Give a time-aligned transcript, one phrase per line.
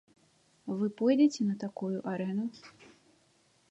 [0.79, 2.45] Вы пойдзеце на такую арэну?